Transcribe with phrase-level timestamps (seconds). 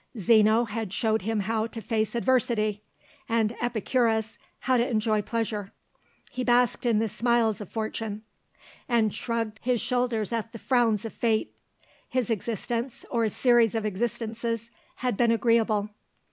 [0.17, 2.81] Zeno had shown him how to face adversity,
[3.29, 5.71] and Epicurus how to enjoy pleasure.
[6.31, 8.23] He basked in the smiles of fortune,
[8.89, 11.53] and shrugged his shoulders at the frowns of fate.
[12.09, 15.91] His existence, or series of existences, had been agreeable.